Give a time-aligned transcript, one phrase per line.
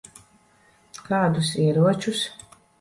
[1.11, 2.27] Kādus ieročus?